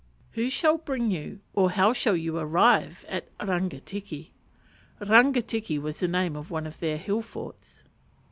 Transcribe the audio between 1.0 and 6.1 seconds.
you, or how shall you arrive, at Rangitiki?" Rangitiki was the